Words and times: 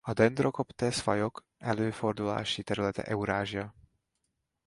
A 0.03 0.13
Dendrocoptes-fajok 0.13 1.45
előfordulási 1.57 2.63
területe 2.63 3.03
Eurázsia. 3.03 3.75